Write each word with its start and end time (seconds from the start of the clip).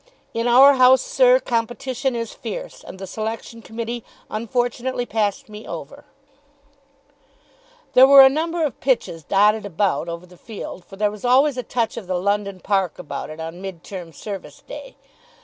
"In 0.33 0.47
our 0.47 0.73
house, 0.73 1.03
sir, 1.03 1.39
competition 1.39 2.15
is 2.15 2.33
fierce, 2.33 2.83
and 2.83 2.97
the 2.97 3.05
Selection 3.05 3.61
Committee 3.61 4.03
unfortunately 4.31 5.05
passed 5.05 5.47
me 5.47 5.67
over." 5.67 6.05
There 7.93 8.07
were 8.07 8.23
a 8.23 8.27
number 8.27 8.63
of 8.65 8.79
pitches 8.79 9.23
dotted 9.23 9.63
about 9.63 10.09
over 10.09 10.25
the 10.25 10.37
field, 10.37 10.83
for 10.85 10.95
there 10.95 11.11
was 11.11 11.23
always 11.23 11.55
a 11.55 11.61
touch 11.61 11.97
of 11.97 12.07
the 12.07 12.17
London 12.19 12.61
Park 12.61 12.97
about 12.97 13.29
it 13.29 13.39
on 13.39 13.61
Mid 13.61 13.83
term 13.83 14.11
Service 14.11 14.63
day. 14.67 14.95